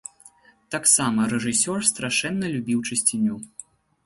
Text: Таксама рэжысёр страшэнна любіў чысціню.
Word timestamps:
Таксама 0.75 1.27
рэжысёр 1.33 1.79
страшэнна 1.91 2.45
любіў 2.55 2.79
чысціню. 2.89 3.35